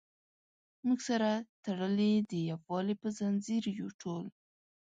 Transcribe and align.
موږ 0.85 0.99
سره 1.09 1.29
تړلي 1.65 2.11
د 2.31 2.33
یووالي 2.49 2.95
په 3.01 3.07
زنځیر 3.19 3.63
یو 3.79 3.87
ټول. 4.01 4.25